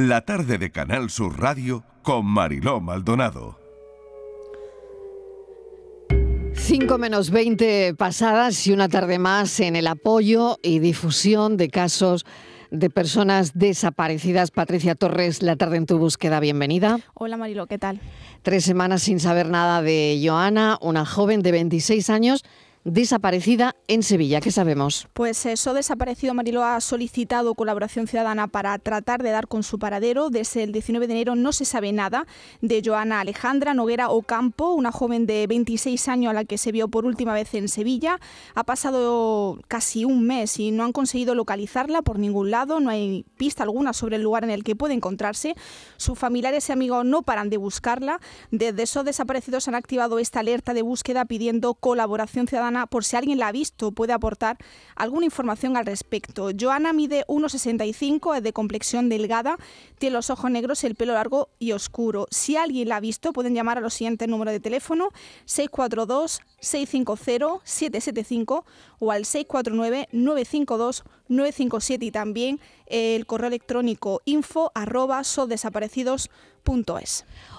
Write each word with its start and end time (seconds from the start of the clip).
La 0.00 0.20
tarde 0.20 0.58
de 0.58 0.70
Canal 0.70 1.10
Sur 1.10 1.40
Radio 1.40 1.82
con 2.04 2.24
Mariló 2.24 2.80
Maldonado. 2.80 3.58
5 6.54 6.98
menos 6.98 7.30
20 7.30 7.96
pasadas 7.96 8.64
y 8.68 8.72
una 8.72 8.88
tarde 8.88 9.18
más 9.18 9.58
en 9.58 9.74
el 9.74 9.88
apoyo 9.88 10.58
y 10.62 10.78
difusión 10.78 11.56
de 11.56 11.68
casos 11.68 12.24
de 12.70 12.90
personas 12.90 13.58
desaparecidas. 13.58 14.52
Patricia 14.52 14.94
Torres, 14.94 15.42
la 15.42 15.56
tarde 15.56 15.78
en 15.78 15.86
tu 15.86 15.98
búsqueda, 15.98 16.38
bienvenida. 16.38 17.00
Hola 17.14 17.36
Marilo, 17.36 17.66
¿qué 17.66 17.78
tal? 17.78 18.00
Tres 18.42 18.64
semanas 18.64 19.02
sin 19.02 19.18
saber 19.18 19.48
nada 19.48 19.82
de 19.82 20.22
Joana, 20.24 20.78
una 20.80 21.04
joven 21.06 21.42
de 21.42 21.50
26 21.50 22.08
años 22.08 22.44
desaparecida 22.90 23.76
en 23.86 24.02
Sevilla. 24.02 24.40
¿Qué 24.40 24.50
sabemos? 24.50 25.08
Pues 25.12 25.44
eso 25.46 25.74
desaparecido 25.74 26.34
Marilo 26.34 26.64
ha 26.64 26.80
solicitado 26.80 27.54
colaboración 27.54 28.06
ciudadana 28.06 28.48
para 28.48 28.78
tratar 28.78 29.22
de 29.22 29.30
dar 29.30 29.48
con 29.48 29.62
su 29.62 29.78
paradero. 29.78 30.30
Desde 30.30 30.62
el 30.62 30.72
19 30.72 31.06
de 31.06 31.12
enero 31.12 31.34
no 31.34 31.52
se 31.52 31.64
sabe 31.64 31.92
nada 31.92 32.26
de 32.60 32.82
Joana 32.84 33.20
Alejandra 33.20 33.74
Noguera 33.74 34.10
Ocampo, 34.10 34.72
una 34.72 34.92
joven 34.92 35.26
de 35.26 35.46
26 35.46 36.08
años 36.08 36.30
a 36.30 36.34
la 36.34 36.44
que 36.44 36.58
se 36.58 36.72
vio 36.72 36.88
por 36.88 37.04
última 37.04 37.34
vez 37.34 37.54
en 37.54 37.68
Sevilla. 37.68 38.20
Ha 38.54 38.64
pasado 38.64 39.58
casi 39.68 40.04
un 40.04 40.26
mes 40.26 40.58
y 40.58 40.70
no 40.70 40.84
han 40.84 40.92
conseguido 40.92 41.34
localizarla 41.34 42.02
por 42.02 42.18
ningún 42.18 42.50
lado. 42.50 42.80
No 42.80 42.90
hay 42.90 43.24
pista 43.36 43.62
alguna 43.62 43.92
sobre 43.92 44.16
el 44.16 44.22
lugar 44.22 44.44
en 44.44 44.50
el 44.50 44.64
que 44.64 44.76
puede 44.76 44.94
encontrarse. 44.94 45.54
Sus 45.96 46.18
familiares 46.18 46.68
y 46.68 46.72
amigos 46.72 47.04
no 47.04 47.22
paran 47.22 47.50
de 47.50 47.56
buscarla. 47.56 48.20
Desde 48.50 48.82
esos 48.82 49.04
desaparecidos 49.04 49.68
han 49.68 49.74
activado 49.74 50.18
esta 50.18 50.40
alerta 50.40 50.74
de 50.74 50.82
búsqueda 50.82 51.24
pidiendo 51.24 51.74
colaboración 51.74 52.46
ciudadana 52.46 52.77
por 52.86 53.04
si 53.04 53.16
alguien 53.16 53.38
la 53.38 53.48
ha 53.48 53.52
visto, 53.52 53.92
puede 53.92 54.12
aportar 54.12 54.58
alguna 54.96 55.24
información 55.26 55.76
al 55.76 55.86
respecto. 55.86 56.50
Joana 56.58 56.92
mide 56.92 57.24
1,65, 57.26 58.36
es 58.36 58.42
de 58.42 58.52
complexión 58.52 59.08
delgada, 59.08 59.58
tiene 59.98 60.14
los 60.14 60.30
ojos 60.30 60.50
negros, 60.50 60.84
el 60.84 60.94
pelo 60.94 61.14
largo 61.14 61.48
y 61.58 61.72
oscuro. 61.72 62.26
Si 62.30 62.56
alguien 62.56 62.88
la 62.88 62.96
ha 62.96 63.00
visto, 63.00 63.32
pueden 63.32 63.54
llamar 63.54 63.78
a 63.78 63.80
los 63.80 63.94
siguientes 63.94 64.28
números 64.28 64.52
de 64.52 64.60
teléfono 64.60 65.10
642 65.44 66.40
650 66.60 67.60
775 67.64 68.64
o 68.98 69.12
al 69.12 69.24
649 69.24 70.08
952 70.12 71.04
957 71.28 72.04
y 72.04 72.10
también 72.10 72.60
el 72.86 73.26
correo 73.26 73.48
electrónico 73.48 74.22
info 74.24 74.72
arroba 74.74 75.22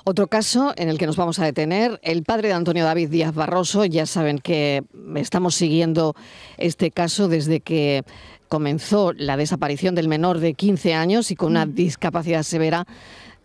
Otro 0.04 0.28
caso 0.28 0.74
en 0.78 0.88
el 0.88 0.98
que 0.98 1.08
nos 1.08 1.18
vamos 1.18 1.40
a 1.40 1.46
detener, 1.46 2.00
el 2.04 2.24
padre 2.24 2.50
de 2.50 2.54
Antonio 2.54 2.86
David 2.86 3.10
Díaz 3.10 3.34
Barroso, 3.34 3.86
ya 3.86 4.06
saben 4.06 4.38
que 4.38 4.84
estamos 5.16 5.56
siguiendo 5.56 6.16
este 6.58 6.92
caso 6.92 7.28
desde 7.28 7.60
que 7.60 8.04
comenzó 8.48 9.14
la 9.14 9.36
desaparición 9.36 9.96
del 9.96 10.08
menor 10.08 10.40
de 10.40 10.54
15 10.54 10.94
años 10.94 11.32
y 11.32 11.36
con 11.36 11.52
una 11.52 11.66
discapacidad 11.66 12.44
severa 12.44 12.86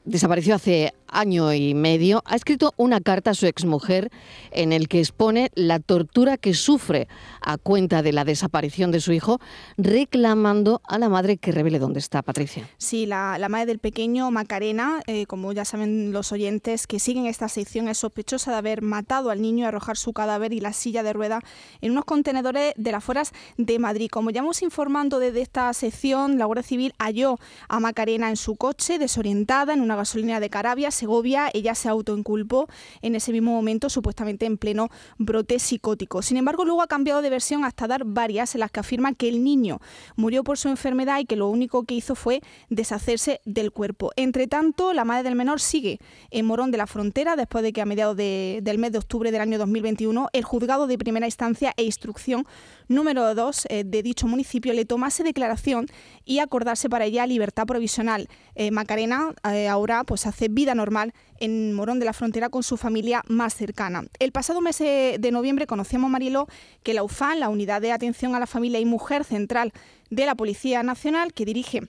desapareció 0.04 0.54
hace 0.54 0.92
año 1.14 1.52
y 1.54 1.74
medio, 1.74 2.22
ha 2.26 2.36
escrito 2.36 2.74
una 2.76 3.00
carta 3.00 3.30
a 3.30 3.34
su 3.34 3.46
exmujer 3.46 4.10
en 4.50 4.72
el 4.72 4.88
que 4.88 4.98
expone 4.98 5.50
la 5.54 5.80
tortura 5.80 6.36
que 6.36 6.54
sufre 6.54 7.08
a 7.40 7.56
cuenta 7.56 8.02
de 8.02 8.12
la 8.12 8.24
desaparición 8.24 8.90
de 8.90 9.00
su 9.00 9.12
hijo, 9.12 9.40
reclamando 9.78 10.82
a 10.84 10.98
la 10.98 11.08
madre 11.08 11.36
que 11.36 11.52
revele 11.52 11.78
dónde 11.78 12.00
está, 12.00 12.22
Patricia. 12.22 12.68
Sí, 12.78 13.06
la, 13.06 13.38
madre 13.48 13.66
del 13.66 13.78
pequeño, 13.78 14.30
Macarena, 14.30 15.00
eh, 15.06 15.26
como 15.26 15.52
ya 15.52 15.64
saben 15.64 16.12
los 16.12 16.32
oyentes 16.32 16.86
que 16.86 16.98
siguen 16.98 17.26
esta 17.26 17.48
sección, 17.48 17.88
es 17.88 17.98
sospechosa 17.98 18.50
de 18.50 18.58
haber 18.58 18.82
matado 18.82 19.30
al 19.30 19.40
niño 19.40 19.64
y 19.64 19.68
arrojar 19.68 19.96
su 19.96 20.12
cadáver 20.12 20.52
y 20.52 20.60
la 20.60 20.72
silla 20.72 21.02
de 21.02 21.12
rueda 21.12 21.40
en 21.80 21.92
unos 21.92 22.04
contenedores 22.04 22.74
de 22.76 22.92
las 22.92 23.04
fueras 23.04 23.32
de 23.56 23.78
Madrid. 23.78 24.08
Como 24.10 24.30
ya 24.30 24.40
hemos 24.40 24.62
informando 24.62 25.18
desde 25.18 25.40
esta 25.40 25.72
sección, 25.72 26.38
la 26.38 26.46
Guardia 26.46 26.62
Civil 26.62 26.94
halló 26.98 27.38
a 27.68 27.80
Macarena 27.80 28.28
en 28.28 28.36
su 28.36 28.56
coche, 28.56 28.98
desorientada, 28.98 29.72
en 29.72 29.80
una 29.80 29.96
gasolina 29.96 30.40
de 30.40 30.50
Carabia, 30.50 30.90
Segovia, 31.04 31.50
ella 31.52 31.74
se 31.74 31.90
autoinculpó 31.90 32.66
en 33.02 33.14
ese 33.14 33.30
mismo 33.30 33.52
momento, 33.52 33.90
supuestamente 33.90 34.46
en 34.46 34.56
pleno 34.56 34.88
brote 35.18 35.58
psicótico. 35.58 36.22
Sin 36.22 36.38
embargo, 36.38 36.64
luego 36.64 36.80
ha 36.80 36.86
cambiado 36.86 37.20
de 37.20 37.28
versión 37.28 37.62
hasta 37.66 37.86
dar 37.86 38.06
varias 38.06 38.54
en 38.54 38.60
las 38.60 38.70
que 38.70 38.80
afirma 38.80 39.12
que 39.12 39.28
el 39.28 39.44
niño 39.44 39.80
murió 40.16 40.44
por 40.44 40.56
su 40.56 40.70
enfermedad 40.70 41.18
y 41.18 41.26
que 41.26 41.36
lo 41.36 41.48
único 41.48 41.84
que 41.84 41.94
hizo 41.94 42.14
fue 42.14 42.40
deshacerse 42.70 43.42
del 43.44 43.70
cuerpo. 43.70 44.12
Entre 44.16 44.46
tanto, 44.46 44.94
la 44.94 45.04
madre 45.04 45.24
del 45.24 45.34
menor 45.34 45.60
sigue 45.60 45.98
en 46.30 46.46
Morón 46.46 46.70
de 46.70 46.78
la 46.78 46.86
Frontera 46.86 47.36
después 47.36 47.62
de 47.62 47.74
que 47.74 47.82
a 47.82 47.84
mediados 47.84 48.16
del 48.16 48.78
mes 48.78 48.92
de 48.92 48.98
octubre 48.98 49.30
del 49.30 49.42
año 49.42 49.58
2021 49.58 50.28
el 50.32 50.44
juzgado 50.44 50.86
de 50.86 50.96
primera 50.96 51.26
instancia 51.26 51.74
e 51.76 51.84
instrucción 51.84 52.46
número 52.88 53.34
2 53.34 53.66
eh, 53.68 53.84
de 53.84 54.02
dicho 54.02 54.26
municipio 54.26 54.72
le 54.72 54.86
tomase 54.86 55.22
declaración 55.22 55.86
y 56.24 56.38
acordarse 56.38 56.88
para 56.88 57.04
ella 57.04 57.26
libertad 57.26 57.66
provisional. 57.66 58.28
Eh, 58.54 58.70
Macarena 58.70 59.34
eh, 59.52 59.68
ahora 59.68 60.04
pues 60.04 60.26
hace 60.26 60.48
vida 60.48 60.74
normal 60.74 60.93
en 61.38 61.72
Morón 61.72 61.98
de 61.98 62.04
la 62.04 62.12
Frontera 62.12 62.48
con 62.48 62.62
su 62.62 62.76
familia 62.76 63.22
más 63.28 63.54
cercana. 63.54 64.04
El 64.18 64.32
pasado 64.32 64.60
mes 64.60 64.78
de 64.78 65.30
noviembre 65.32 65.66
conocíamos, 65.66 66.10
Marielo, 66.10 66.46
que 66.82 66.94
la 66.94 67.02
UFAN, 67.02 67.40
la 67.40 67.48
Unidad 67.48 67.80
de 67.80 67.92
Atención 67.92 68.34
a 68.34 68.40
la 68.40 68.46
Familia 68.46 68.80
y 68.80 68.84
Mujer 68.84 69.24
Central 69.24 69.72
de 70.10 70.26
la 70.26 70.34
Policía 70.34 70.82
Nacional, 70.82 71.32
que 71.32 71.44
dirige 71.44 71.82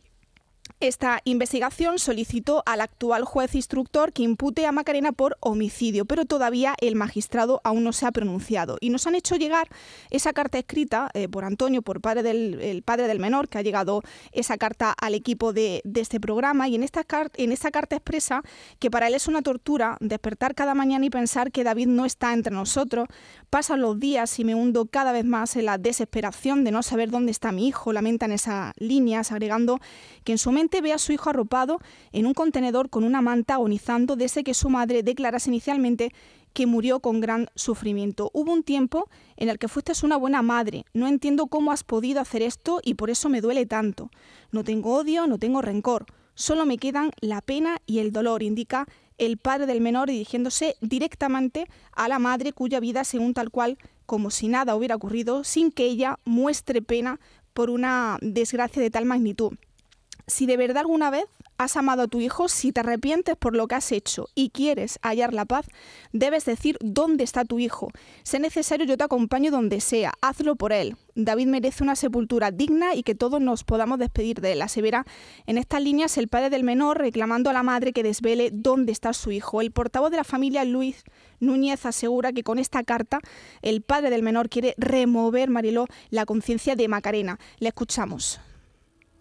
esta 0.82 1.22
investigación 1.24 2.00
solicitó 2.00 2.62
al 2.66 2.82
actual 2.82 3.24
juez 3.24 3.56
instructor 3.56 4.12
que 4.12 4.24
impute 4.24 4.66
a 4.66 4.74
Macarena 4.74 5.14
por 5.14 5.38
homicidio, 5.40 6.04
pero 6.04 6.26
todavía 6.26 6.76
el 6.82 6.96
magistrado 6.96 7.62
aún 7.64 7.84
no 7.84 7.94
se 7.94 8.06
ha 8.06 8.12
pronunciado. 8.12 8.78
Y 8.82 8.90
nos 8.90 9.08
han 9.08 9.16
hecho 9.16 9.38
llegar 9.38 9.70
esa 10.10 10.34
carta 10.34 10.58
escrita 10.58 11.10
eh, 11.14 11.30
por 11.30 11.46
Antonio, 11.46 11.82
por 11.82 12.02
padre 12.02 12.24
del, 12.24 12.60
el 12.62 12.84
padre 12.84 13.08
del 13.08 13.20
menor, 13.20 13.48
que 13.48 13.58
ha 13.58 13.62
llegado 13.62 14.02
esa 14.34 14.58
carta 14.58 14.92
al 14.92 15.16
equipo 15.16 15.54
de, 15.54 15.82
este 15.96 16.20
programa. 16.20 16.68
Y 16.68 16.76
en 16.76 16.84
esta, 16.84 17.06
en 17.36 17.52
esta 17.54 17.72
carta 17.72 17.96
expresa 17.96 18.42
que 18.80 18.92
para 18.92 19.08
él 19.08 19.14
es 19.14 19.28
una 19.30 19.42
tortura 19.42 19.98
despertar 20.02 20.56
cada 20.56 20.76
mañana 20.76 21.06
y 21.06 21.10
pensar 21.10 21.54
que 21.54 21.64
David 21.64 21.88
no 21.88 22.06
está 22.06 22.34
entre 22.34 22.54
nosotros. 22.54 23.08
Pasan 23.50 23.80
los 23.80 23.98
días 23.98 24.38
y 24.40 24.44
me 24.44 24.56
hundo 24.56 24.88
cada 24.88 25.14
vez 25.14 25.24
más 25.24 25.56
en 25.56 25.66
la 25.66 25.78
desesperación 25.78 26.66
de 26.66 26.72
no 26.72 26.84
saber 26.84 27.12
dónde 27.12 27.32
está 27.32 27.54
mi 27.54 27.68
hijo. 27.68 27.94
Lamentan 27.94 28.34
esas 28.34 28.74
líneas, 28.78 29.32
agregando 29.32 29.80
que 30.26 30.34
en 30.34 30.38
su 30.38 30.52
mente 30.52 30.65
ve 30.82 30.94
a 30.94 30.98
su 30.98 31.12
hijo 31.12 31.30
arropado 31.30 31.80
en 32.12 32.26
un 32.26 32.34
contenedor 32.34 32.90
con 32.90 33.04
una 33.04 33.22
manta 33.22 33.56
agonizando 33.56 34.16
desde 34.16 34.44
que 34.44 34.54
su 34.54 34.70
madre 34.70 35.04
declarase 35.04 35.50
inicialmente 35.50 36.12
que 36.54 36.66
murió 36.66 37.02
con 37.02 37.20
gran 37.20 37.50
sufrimiento. 37.56 38.32
Hubo 38.34 38.54
un 38.54 38.64
tiempo 38.64 39.10
en 39.36 39.50
el 39.50 39.60
que 39.60 39.68
fuiste 39.68 39.92
una 40.04 40.16
buena 40.16 40.42
madre. 40.42 40.86
No 40.94 41.08
entiendo 41.08 41.48
cómo 41.48 41.72
has 41.72 41.84
podido 41.84 42.22
hacer 42.22 42.42
esto 42.42 42.80
y 42.82 42.94
por 42.94 43.10
eso 43.10 43.28
me 43.28 43.42
duele 43.42 43.66
tanto. 43.66 44.10
No 44.52 44.64
tengo 44.64 44.96
odio, 44.96 45.28
no 45.28 45.38
tengo 45.38 45.62
rencor. 45.62 46.06
Solo 46.34 46.66
me 46.66 46.78
quedan 46.78 47.12
la 47.20 47.42
pena 47.42 47.78
y 47.86 48.00
el 48.00 48.12
dolor, 48.12 48.42
indica 48.42 48.88
el 49.18 49.38
padre 49.38 49.66
del 49.66 49.82
menor 49.82 50.10
dirigiéndose 50.10 50.76
directamente 50.82 51.66
a 51.92 52.08
la 52.08 52.20
madre 52.20 52.54
cuya 52.54 52.80
vida, 52.80 53.04
según 53.04 53.34
tal 53.34 53.52
cual, 53.52 53.78
como 54.06 54.32
si 54.32 54.48
nada 54.48 54.76
hubiera 54.76 54.96
ocurrido, 54.96 55.44
sin 55.44 55.72
que 55.72 55.86
ella 55.86 56.20
muestre 56.24 56.82
pena 56.82 57.20
por 57.54 57.70
una 57.70 58.18
desgracia 58.22 58.82
de 58.82 58.90
tal 58.90 59.06
magnitud 59.06 59.56
si 60.28 60.46
de 60.46 60.58
verdad 60.58 60.80
alguna 60.80 61.10
vez 61.10 61.26
has 61.58 61.78
amado 61.78 62.04
a 62.04 62.08
tu 62.08 62.20
hijo, 62.20 62.50
si 62.50 62.72
te 62.72 62.82
arrepientes 62.82 63.36
por 63.38 63.56
lo 63.56 63.68
que 63.68 63.76
has 63.76 63.92
hecho 63.92 64.28
y 64.36 64.50
quieres 64.50 65.00
hallar 65.02 65.34
la 65.34 65.46
paz, 65.46 65.68
debes 66.12 66.46
decir 66.46 66.78
dónde 66.82 67.24
está 67.24 67.46
tu 67.46 67.60
hijo. 67.60 67.90
Es 68.24 68.40
necesario, 68.40 68.86
yo 68.86 68.98
te 68.98 69.04
acompaño 69.04 69.52
donde 69.52 69.80
sea, 69.80 70.14
hazlo 70.22 70.56
por 70.56 70.74
él. 70.74 70.98
David 71.16 71.48
merece 71.48 71.84
una 71.84 71.96
sepultura 71.96 72.52
digna 72.52 72.94
y 72.94 73.04
que 73.04 73.16
todos 73.16 73.40
nos 73.40 73.64
podamos 73.64 74.00
despedir 74.00 74.42
de 74.42 74.54
él. 74.54 74.62
Asevera 74.62 75.06
en 75.46 75.58
estas 75.58 75.82
líneas 75.82 76.18
el 76.18 76.28
padre 76.28 76.50
del 76.50 76.64
menor 76.64 76.98
reclamando 76.98 77.50
a 77.50 77.54
la 77.54 77.64
madre 77.64 77.94
que 77.94 78.04
desvele 78.04 78.50
dónde 78.52 78.92
está 78.92 79.14
su 79.14 79.32
hijo. 79.32 79.62
El 79.62 79.72
portavoz 79.72 80.12
de 80.12 80.18
la 80.18 80.24
familia, 80.26 80.66
Luis 80.66 81.04
Núñez, 81.40 81.86
asegura 81.86 82.34
que 82.34 82.44
con 82.44 82.60
esta 82.60 82.84
carta 82.84 83.20
el 83.62 83.82
padre 83.82 84.10
del 84.10 84.24
menor 84.24 84.50
quiere 84.50 84.74
remover, 84.78 85.50
Mariló, 85.50 85.86
la 86.10 86.26
conciencia 86.26 86.76
de 86.76 86.88
Macarena. 86.88 87.40
Le 87.60 87.70
escuchamos 87.70 88.42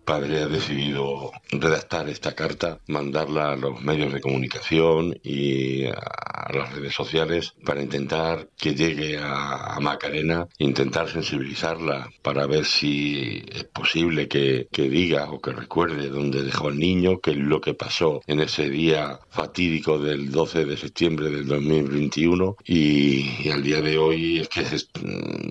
padre 0.04 0.42
ha 0.42 0.48
decidido 0.48 1.32
redactar 1.50 2.09
esta 2.09 2.34
carta, 2.34 2.78
mandarla 2.87 3.53
a 3.53 3.56
los 3.56 3.83
medios 3.83 4.12
de 4.12 4.21
comunicación 4.21 5.18
y 5.22 5.86
a 5.86 6.53
las 6.53 6.72
redes 6.72 6.95
sociales 6.95 7.54
para 7.65 7.83
intentar 7.83 8.48
que 8.56 8.74
llegue 8.74 9.18
a, 9.18 9.78
Macarena, 9.80 10.47
intentar 10.59 11.10
sensibilizarla 11.10 12.09
para 12.22 12.47
ver 12.47 12.65
si 12.65 13.45
es 13.53 13.65
posible 13.65 14.28
que, 14.28 14.68
diga 14.72 15.30
o 15.30 15.41
que 15.41 15.53
recuerde 15.53 16.09
dónde 16.09 16.42
dejó 16.42 16.68
al 16.68 16.78
niño, 16.78 17.21
qué 17.21 17.33
es 17.33 17.39
lo 17.39 17.60
que 17.60 17.74
pasó 17.74 18.22
en 18.27 18.41
ese 18.41 18.68
día 18.71 19.18
fatídico 19.30 19.98
del 19.98 20.30
12 20.30 20.65
de 20.65 20.77
septiembre 20.77 21.30
del 21.30 21.47
2021 21.47 22.57
y, 22.65 23.42
y 23.42 23.50
al 23.50 23.62
día 23.62 23.80
de 23.80 23.98
hoy 23.98 24.41
es 24.41 24.48
que, 24.48 24.65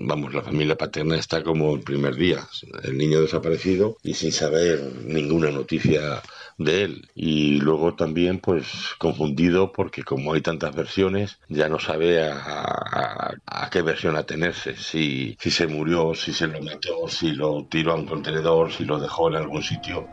vamos, 0.00 0.32
la 0.32 0.42
familia 0.42 0.76
paterna 0.76 1.16
está 1.16 1.42
como 1.42 1.74
el 1.74 1.82
primer 1.82 2.16
día, 2.16 2.46
el 2.82 2.96
niño 2.96 3.20
desaparecido 3.20 3.96
y 4.02 4.14
sin 4.14 4.32
saber 4.32 4.43
ninguna 5.04 5.50
noticia 5.50 6.22
de 6.58 6.84
él. 6.84 7.08
Y 7.14 7.60
luego 7.60 7.94
también, 7.94 8.38
pues, 8.38 8.66
confundido 8.98 9.72
porque 9.72 10.02
como 10.02 10.32
hay 10.32 10.40
tantas 10.40 10.74
versiones, 10.74 11.38
ya 11.48 11.68
no 11.68 11.78
sabe 11.78 12.22
a, 12.22 13.34
qué 13.70 13.82
versión 13.82 14.16
atenerse. 14.16 14.76
Si, 14.76 15.36
si 15.40 15.50
se 15.50 15.66
murió, 15.66 16.14
si 16.14 16.32
se 16.32 16.46
lo 16.46 16.62
mató, 16.62 17.08
si 17.08 17.32
lo 17.32 17.66
tiró 17.68 17.92
a 17.92 17.96
un 17.96 18.06
contenedor, 18.06 18.72
si 18.72 18.84
lo 18.84 19.00
dejó 19.00 19.28
en 19.28 19.36
algún 19.36 19.62
sitio. 19.62 20.06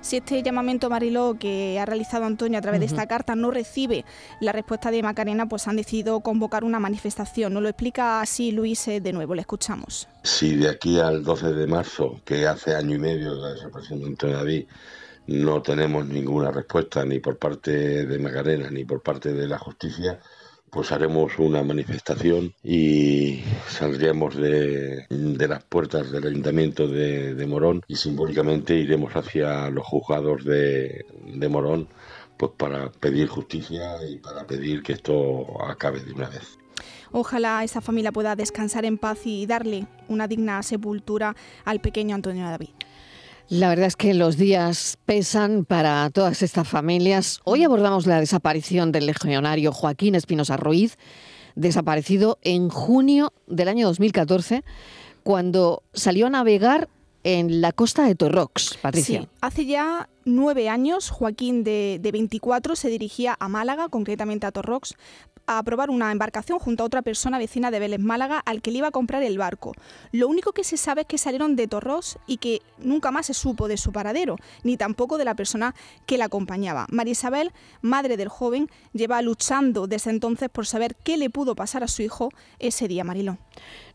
Si 0.00 0.16
este 0.16 0.42
llamamiento 0.42 0.90
Mariló 0.90 1.36
que 1.38 1.78
ha 1.78 1.86
realizado 1.86 2.24
Antonio 2.24 2.58
a 2.58 2.62
través 2.62 2.80
de 2.80 2.86
esta 2.86 3.06
carta 3.06 3.34
no 3.34 3.50
recibe 3.50 4.04
la 4.40 4.52
respuesta 4.52 4.90
de 4.90 5.02
Macarena, 5.02 5.48
pues 5.48 5.68
han 5.68 5.76
decidido 5.76 6.20
convocar 6.20 6.64
una 6.64 6.78
manifestación. 6.78 7.52
Nos 7.54 7.62
lo 7.62 7.68
explica 7.68 8.20
así 8.20 8.52
Luis 8.52 8.86
eh, 8.88 9.00
de 9.00 9.12
nuevo, 9.12 9.34
le 9.34 9.40
escuchamos. 9.40 10.08
Si 10.22 10.56
de 10.56 10.68
aquí 10.68 10.98
al 10.98 11.24
12 11.24 11.52
de 11.52 11.66
marzo, 11.66 12.20
que 12.24 12.46
hace 12.46 12.74
año 12.74 12.96
y 12.96 12.98
medio 12.98 13.34
de 13.34 13.40
la 13.40 13.52
desaparición 13.54 14.00
de 14.00 14.06
Antonio 14.06 14.36
David, 14.36 14.66
no 15.28 15.60
tenemos 15.60 16.06
ninguna 16.06 16.50
respuesta 16.50 17.04
ni 17.04 17.18
por 17.18 17.36
parte 17.36 18.06
de 18.06 18.18
Macarena 18.18 18.70
ni 18.70 18.84
por 18.84 19.02
parte 19.02 19.32
de 19.32 19.46
la 19.46 19.58
justicia, 19.58 20.18
pues 20.70 20.92
haremos 20.92 21.38
una 21.38 21.62
manifestación 21.62 22.54
y 22.62 23.42
saldríamos 23.68 24.36
de, 24.36 25.06
las 25.10 25.64
puertas 25.64 26.10
del 26.10 26.26
ayuntamiento 26.26 26.86
de, 26.88 27.46
Morón 27.46 27.82
y 27.88 27.96
simbólicamente 27.96 28.74
iremos 28.74 29.14
hacia 29.16 29.70
los 29.70 29.86
juzgados 29.86 30.44
de, 30.44 31.06
de 31.24 31.48
Morón 31.48 31.88
pues 32.36 32.52
para 32.56 32.90
pedir 32.92 33.28
justicia 33.28 33.96
y 34.08 34.16
para 34.16 34.46
pedir 34.46 34.82
que 34.82 34.92
esto 34.92 35.62
acabe 35.64 36.00
de 36.00 36.12
una 36.12 36.28
vez. 36.28 36.58
Ojalá 37.10 37.64
esa 37.64 37.80
familia 37.80 38.12
pueda 38.12 38.36
descansar 38.36 38.84
en 38.84 38.98
paz 38.98 39.20
y 39.24 39.46
darle 39.46 39.86
una 40.08 40.28
digna 40.28 40.62
sepultura 40.62 41.34
al 41.64 41.80
pequeño 41.80 42.14
Antonio 42.14 42.44
David. 42.44 42.70
La 43.48 43.70
verdad 43.70 43.86
es 43.86 43.96
que 43.96 44.12
los 44.12 44.36
días 44.36 44.98
pesan 45.06 45.64
para 45.64 46.10
todas 46.10 46.42
estas 46.42 46.68
familias. 46.68 47.40
Hoy 47.44 47.64
abordamos 47.64 48.06
la 48.06 48.20
desaparición 48.20 48.92
del 48.92 49.06
legionario 49.06 49.72
Joaquín 49.72 50.14
Espinosa 50.14 50.58
Ruiz, 50.58 50.98
desaparecido 51.54 52.38
en 52.42 52.68
junio 52.68 53.32
del 53.46 53.68
año 53.68 53.86
2014, 53.86 54.64
cuando 55.22 55.82
salió 55.94 56.26
a 56.26 56.30
navegar 56.30 56.90
en 57.24 57.62
la 57.62 57.72
costa 57.72 58.04
de 58.04 58.14
Torrox, 58.14 58.76
Patricia. 58.82 59.22
Sí, 59.22 59.28
hace 59.40 59.64
ya 59.64 60.10
nueve 60.26 60.68
años, 60.68 61.08
Joaquín 61.08 61.64
de, 61.64 61.98
de, 62.02 62.12
24 62.12 62.76
se 62.76 62.90
dirigía 62.90 63.34
a 63.40 63.48
Málaga, 63.48 63.88
concretamente 63.88 64.46
a 64.46 64.52
Torrox, 64.52 64.94
a 65.48 65.62
probar 65.62 65.88
una 65.88 66.12
embarcación 66.12 66.58
junto 66.58 66.82
a 66.82 66.86
otra 66.86 67.00
persona 67.00 67.38
vecina 67.38 67.70
de 67.70 67.80
Vélez 67.80 68.00
Málaga 68.00 68.40
al 68.44 68.60
que 68.60 68.70
le 68.70 68.78
iba 68.78 68.88
a 68.88 68.92
comprar 68.92 69.22
el 69.22 69.38
barco. 69.38 69.72
Lo 70.12 70.28
único 70.28 70.52
que 70.52 70.62
se 70.62 70.76
sabe 70.76 71.00
es 71.00 71.06
que 71.06 71.16
salieron 71.16 71.56
de 71.56 71.66
Torros 71.66 72.18
y 72.26 72.36
que 72.36 72.60
nunca 72.78 73.10
más 73.10 73.26
se 73.26 73.34
supo 73.34 73.66
de 73.66 73.78
su 73.78 73.90
paradero, 73.90 74.36
ni 74.62 74.76
tampoco 74.76 75.16
de 75.16 75.24
la 75.24 75.34
persona 75.34 75.74
que 76.04 76.18
la 76.18 76.26
acompañaba. 76.26 76.86
María 76.90 77.12
Isabel, 77.12 77.52
madre 77.80 78.18
del 78.18 78.28
joven, 78.28 78.68
lleva 78.92 79.22
luchando 79.22 79.86
desde 79.86 80.10
entonces 80.10 80.50
por 80.50 80.66
saber 80.66 80.94
qué 80.96 81.16
le 81.16 81.30
pudo 81.30 81.54
pasar 81.54 81.82
a 81.82 81.88
su 81.88 82.02
hijo 82.02 82.28
ese 82.58 82.86
día, 82.86 83.02
Mariló. 83.02 83.38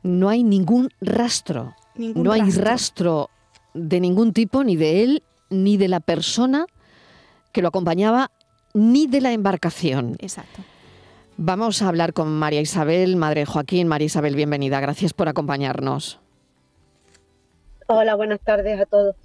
No 0.01 0.29
hay 0.29 0.43
ningún 0.43 0.89
rastro. 1.01 1.75
no 1.95 2.31
hay 2.31 2.49
rastro 2.49 3.29
de 3.75 3.99
ningún 3.99 4.33
tipo, 4.33 4.63
ni 4.63 4.75
de 4.75 5.03
él, 5.03 5.23
ni 5.51 5.77
de 5.77 5.87
la 5.87 5.99
persona 5.99 6.65
que 7.51 7.61
lo 7.61 7.67
acompañaba, 7.67 8.31
ni 8.73 9.05
de 9.05 9.21
la 9.21 9.33
embarcación. 9.33 10.15
Exacto. 10.19 10.63
Vamos 11.37 11.81
a 11.81 11.87
hablar 11.87 12.13
con 12.13 12.31
María 12.31 12.61
Isabel, 12.61 13.15
madre 13.15 13.45
Joaquín. 13.45 13.87
María 13.87 14.05
Isabel, 14.05 14.35
bienvenida. 14.35 14.79
Gracias 14.79 15.13
por 15.13 15.27
acompañarnos. 15.27 16.19
Hola, 17.87 18.13
buenas 18.15 18.39
tardes 18.39 18.79
a 18.79 18.85
todos. 18.85 19.15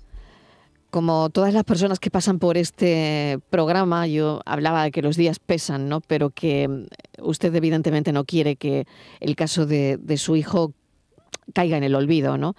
Como 0.90 1.28
todas 1.28 1.52
las 1.52 1.64
personas 1.64 2.00
que 2.00 2.10
pasan 2.10 2.38
por 2.38 2.56
este 2.56 3.38
programa, 3.50 4.06
yo 4.06 4.40
hablaba 4.46 4.84
de 4.84 4.90
que 4.90 5.02
los 5.02 5.16
días 5.16 5.38
pesan, 5.38 5.90
¿no? 5.90 6.00
Pero 6.00 6.30
que 6.30 6.86
usted 7.20 7.54
evidentemente 7.54 8.10
no 8.10 8.24
quiere 8.24 8.56
que 8.56 8.86
el 9.20 9.36
caso 9.36 9.66
de, 9.66 9.98
su 10.16 10.34
hijo 10.34 10.72
caiga 11.52 11.76
en 11.76 11.84
el 11.84 11.94
olvido, 11.94 12.38
¿no? 12.38 12.54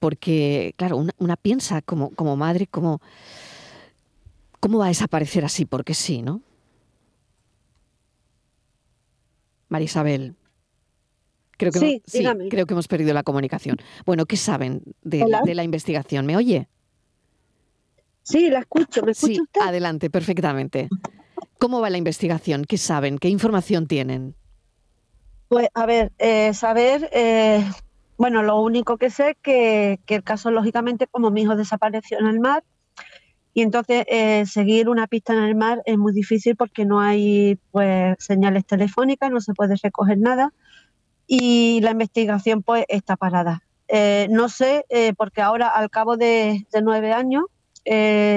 Porque, 0.00 0.74
claro, 0.76 0.96
una, 1.18 1.36
piensa 1.36 1.82
como, 1.82 2.10
como 2.10 2.36
madre, 2.36 2.66
como, 2.66 3.00
¿cómo 4.58 4.78
va 4.78 4.86
a 4.86 4.88
desaparecer 4.88 5.44
así? 5.44 5.66
Porque 5.66 5.94
sí, 5.94 6.20
¿no? 6.20 6.42
Marisabel. 9.68 10.36
Creo 11.56 11.72
que, 11.72 12.02
sí, 12.06 12.24
creo 12.50 12.66
que 12.66 12.74
hemos 12.74 12.86
perdido 12.86 13.12
la 13.12 13.24
comunicación. 13.24 13.78
Bueno, 14.06 14.26
¿qué 14.26 14.36
saben 14.36 14.82
de, 15.02 15.26
la 15.26 15.64
investigación? 15.64 16.24
¿Me 16.24 16.36
oye? 16.36 16.68
Sí, 18.22 18.48
la 18.48 18.60
escucho. 18.60 19.02
¿Me 19.02 19.10
escucha 19.10 19.42
sí, 19.52 19.60
adelante, 19.60 20.08
perfectamente. 20.08 20.88
¿Cómo 21.58 21.80
va 21.80 21.90
la 21.90 21.98
investigación? 21.98 22.64
¿Qué 22.64 22.78
saben? 22.78 23.18
¿Qué 23.18 23.28
información 23.28 23.88
tienen? 23.88 24.36
Pues, 25.48 25.68
a 25.74 25.84
ver, 25.86 26.12
eh, 26.18 26.54
saber, 26.54 27.10
eh, 27.12 27.64
bueno, 28.16 28.44
lo 28.44 28.60
único 28.60 28.96
que 28.96 29.10
sé 29.10 29.30
es 29.30 29.36
que, 29.42 29.98
que 30.06 30.16
el 30.16 30.22
caso, 30.22 30.52
lógicamente, 30.52 31.08
como 31.08 31.32
mi 31.32 31.42
hijo 31.42 31.56
desapareció 31.56 32.20
en 32.20 32.26
el 32.26 32.38
mar, 32.38 32.62
y 33.58 33.62
entonces 33.62 34.04
eh, 34.06 34.46
seguir 34.46 34.88
una 34.88 35.08
pista 35.08 35.32
en 35.32 35.40
el 35.40 35.56
mar 35.56 35.82
es 35.84 35.98
muy 35.98 36.12
difícil 36.12 36.54
porque 36.54 36.84
no 36.84 37.00
hay 37.00 37.58
pues 37.72 38.14
señales 38.20 38.64
telefónicas, 38.64 39.32
no 39.32 39.40
se 39.40 39.52
puede 39.52 39.74
recoger 39.82 40.16
nada 40.16 40.52
y 41.26 41.80
la 41.80 41.90
investigación 41.90 42.62
pues 42.62 42.84
está 42.86 43.16
parada. 43.16 43.64
Eh, 43.88 44.28
no 44.30 44.48
sé, 44.48 44.86
eh, 44.90 45.12
porque 45.12 45.42
ahora 45.42 45.66
al 45.66 45.90
cabo 45.90 46.16
de, 46.16 46.68
nueve 46.84 47.12
años, 47.12 47.46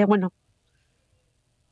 bueno, 0.08 0.32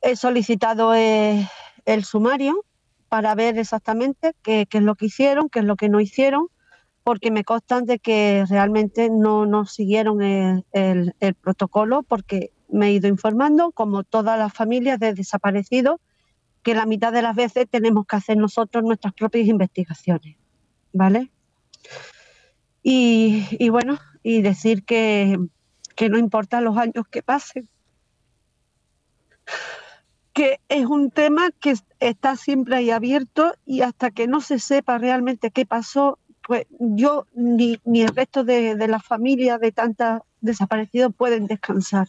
he 0.01 0.15
solicitado 0.15 0.93
el 0.93 2.05
sumario 2.05 2.63
para 3.09 3.35
ver 3.35 3.57
exactamente 3.57 4.33
qué, 4.43 4.65
es 4.71 4.81
lo 4.81 4.95
que 4.95 5.07
hicieron, 5.07 5.49
qué 5.49 5.59
es 5.59 5.65
lo 5.65 5.75
que 5.75 5.89
no 5.89 5.99
hicieron, 5.99 6.47
porque 7.03 7.31
me 7.31 7.43
constan 7.43 7.83
de 7.83 7.99
que 7.99 8.45
realmente 8.47 9.09
no, 9.09 9.45
no 9.45 9.65
siguieron 9.65 10.21
el, 10.21 10.63
el 10.71 11.35
protocolo 11.35 12.03
porque 12.03 12.53
me 12.71 12.87
he 12.87 12.93
ido 12.93 13.07
informando, 13.07 13.71
como 13.71 14.03
todas 14.03 14.37
las 14.39 14.53
familias 14.53 14.99
de 14.99 15.13
desaparecidos, 15.13 15.99
que 16.63 16.75
la 16.75 16.85
mitad 16.85 17.11
de 17.11 17.21
las 17.21 17.35
veces 17.35 17.67
tenemos 17.69 18.05
que 18.05 18.15
hacer 18.15 18.37
nosotros 18.37 18.83
nuestras 18.83 19.13
propias 19.13 19.47
investigaciones, 19.47 20.37
¿vale? 20.93 21.31
Y, 22.83 23.69
bueno, 23.69 23.99
y 24.23 24.41
decir 24.41 24.83
que, 24.83 25.37
que 25.95 26.09
no 26.09 26.17
importa 26.17 26.61
los 26.61 26.77
años 26.77 27.05
que 27.09 27.21
pasen, 27.21 27.69
que 30.33 30.59
es 30.69 30.85
un 30.85 31.11
tema 31.11 31.51
que 31.51 31.75
está 31.99 32.35
siempre 32.37 32.77
ahí 32.77 32.89
abierto 32.89 33.53
y 33.65 33.81
hasta 33.81 34.11
que 34.11 34.27
no 34.27 34.41
se 34.41 34.59
sepa 34.59 34.97
realmente 34.97 35.51
qué 35.51 35.65
pasó, 35.65 36.17
pues 36.47 36.65
yo 36.69 37.27
ni, 37.33 37.79
ni 37.85 38.01
el 38.01 38.15
resto 38.15 38.43
de, 38.43 38.75
de 38.75 38.87
la 38.87 38.99
familia 38.99 39.57
de 39.57 39.71
tantas 39.71 40.21
desaparecidos 40.39 41.13
pueden 41.13 41.47
descansar. 41.47 42.07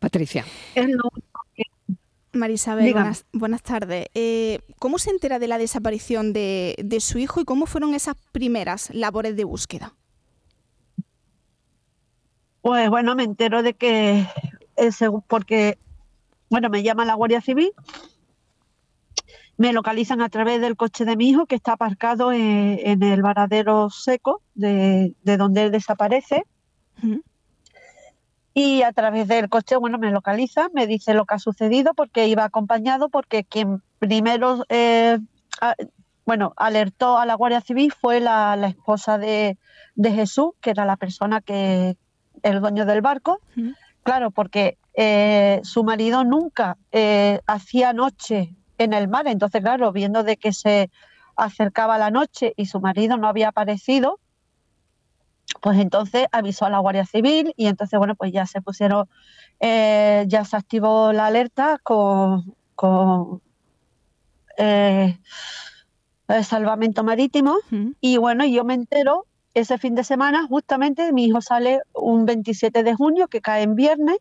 Patricia. 0.00 0.44
Marisabel, 2.32 2.94
buenas, 3.32 3.62
tardes. 3.62 4.06
Eh, 4.14 4.60
¿Cómo 4.78 4.98
se 4.98 5.10
entera 5.10 5.38
de 5.38 5.46
la 5.46 5.58
desaparición 5.58 6.32
de, 6.32 6.98
su 7.00 7.18
hijo 7.18 7.40
y 7.40 7.44
cómo 7.44 7.66
fueron 7.66 7.94
esas 7.94 8.16
primeras 8.32 8.92
labores 8.94 9.36
de 9.36 9.44
búsqueda? 9.44 9.94
Pues 12.62 12.88
bueno, 12.88 13.14
me 13.14 13.24
entero 13.24 13.62
de 13.62 13.74
que, 13.74 14.26
eh, 14.76 14.90
porque, 15.26 15.78
bueno, 16.48 16.70
me 16.70 16.82
llama 16.82 17.04
la 17.04 17.14
Guardia 17.14 17.40
Civil, 17.40 17.72
me 19.56 19.72
localizan 19.72 20.22
a 20.22 20.28
través 20.30 20.60
del 20.60 20.76
coche 20.76 21.04
de 21.04 21.16
mi 21.16 21.28
hijo 21.28 21.46
que 21.46 21.56
está 21.56 21.72
aparcado 21.72 22.32
en, 22.32 23.02
el 23.02 23.22
varadero 23.22 23.90
seco 23.90 24.40
de, 24.54 25.14
donde 25.24 25.64
él 25.64 25.72
desaparece 25.72 26.44
y 28.54 28.82
a 28.82 28.92
través 28.92 29.28
del 29.28 29.48
coche, 29.48 29.76
bueno, 29.76 29.98
me 29.98 30.10
localiza, 30.10 30.68
me 30.74 30.86
dice 30.86 31.14
lo 31.14 31.24
que 31.24 31.34
ha 31.34 31.38
sucedido 31.38 31.94
porque 31.94 32.26
iba 32.26 32.44
acompañado 32.44 33.08
porque 33.08 33.44
quien 33.44 33.82
primero, 33.98 34.64
eh, 34.68 35.18
bueno, 36.24 36.52
alertó 36.56 37.18
a 37.18 37.26
la 37.26 37.34
Guardia 37.34 37.60
Civil 37.60 37.92
fue 37.92 38.20
la, 38.20 38.54
esposa 38.66 39.18
de, 39.18 39.56
Jesús, 39.96 40.50
que 40.60 40.70
era 40.70 40.84
la 40.84 40.96
persona 40.96 41.40
que, 41.40 41.96
el 42.42 42.60
dueño 42.60 42.86
del 42.86 43.02
barco. 43.02 43.40
Claro, 44.02 44.30
porque 44.30 44.78
eh, 44.94 45.60
su 45.62 45.84
marido 45.84 46.24
nunca 46.24 46.76
eh, 46.90 47.40
hacía 47.46 47.92
noche 47.92 48.54
en 48.78 48.94
el 48.94 49.08
mar, 49.08 49.28
entonces, 49.28 49.60
claro, 49.60 49.92
viendo 49.92 50.24
de 50.24 50.36
que 50.36 50.52
se 50.52 50.90
acercaba 51.36 51.98
la 51.98 52.10
noche 52.10 52.54
y 52.56 52.66
su 52.66 52.80
marido 52.80 53.16
no 53.16 53.28
había 53.28 53.48
aparecido, 53.48 54.18
pues 55.60 55.78
entonces 55.78 56.26
avisó 56.32 56.66
a 56.66 56.70
la 56.70 56.78
Guardia 56.78 57.04
Civil 57.04 57.52
y 57.56 57.66
entonces, 57.66 57.98
bueno, 57.98 58.14
pues 58.14 58.32
ya 58.32 58.46
se 58.46 58.62
pusieron, 58.62 59.08
eh, 59.60 60.24
ya 60.28 60.44
se 60.44 60.56
activó 60.56 61.12
la 61.12 61.26
alerta 61.26 61.78
con, 61.82 62.54
con 62.74 63.42
eh, 64.56 65.18
el 66.28 66.44
salvamento 66.44 67.02
marítimo. 67.04 67.56
Y 68.00 68.16
bueno, 68.16 68.44
yo 68.46 68.64
me 68.64 68.74
entero 68.74 69.26
ese 69.54 69.78
fin 69.78 69.94
de 69.94 70.04
semana, 70.04 70.46
justamente 70.46 71.12
mi 71.12 71.24
hijo 71.24 71.40
sale 71.40 71.80
un 71.92 72.24
27 72.24 72.82
de 72.82 72.94
junio, 72.94 73.28
que 73.28 73.40
cae 73.40 73.62
en 73.62 73.74
viernes. 73.74 74.18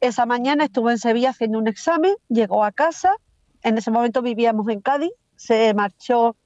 Esa 0.00 0.26
mañana 0.26 0.64
estuvo 0.64 0.90
en 0.90 0.98
Sevilla 0.98 1.30
haciendo 1.30 1.58
un 1.58 1.68
examen, 1.68 2.14
llegó 2.28 2.64
a 2.64 2.72
casa, 2.72 3.14
en 3.62 3.78
ese 3.78 3.90
momento 3.90 4.22
vivíamos 4.22 4.68
en 4.68 4.80
Cádiz, 4.80 5.12
se 5.36 5.74
marchó 5.74 6.36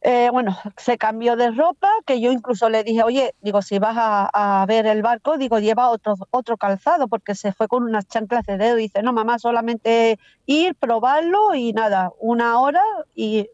Eh, 0.00 0.28
bueno, 0.30 0.56
se 0.76 0.96
cambió 0.96 1.34
de 1.34 1.50
ropa, 1.50 1.88
que 2.06 2.20
yo 2.20 2.30
incluso 2.30 2.68
le 2.68 2.84
dije, 2.84 3.02
oye, 3.02 3.34
digo, 3.40 3.62
si 3.62 3.78
vas 3.78 3.96
a, 3.98 4.64
ver 4.68 4.86
el 4.86 5.02
barco, 5.02 5.38
digo, 5.38 5.58
lleva 5.58 5.90
otro, 5.90 6.14
otro 6.30 6.56
calzado, 6.56 7.08
porque 7.08 7.34
se 7.34 7.52
fue 7.52 7.66
con 7.66 7.82
unas 7.82 8.06
chanclas 8.06 8.46
de 8.46 8.58
dedo. 8.58 8.76
dice, 8.76 9.02
no, 9.02 9.12
mamá, 9.12 9.38
solamente 9.38 10.18
ir, 10.46 10.74
probarlo 10.76 11.54
y 11.54 11.72
nada, 11.72 12.12
una 12.20 12.60
hora 12.60 12.82
y 13.14 13.48